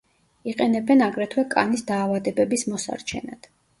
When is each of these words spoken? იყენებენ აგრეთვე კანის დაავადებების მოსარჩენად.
იყენებენ 0.51 1.03
აგრეთვე 1.07 1.45
კანის 1.51 1.85
დაავადებების 1.91 2.65
მოსარჩენად. 2.73 3.51